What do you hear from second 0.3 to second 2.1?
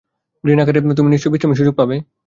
গ্রীনএকারে তুমি নিশ্চই বিশ্রামের সুযোগ পাবে।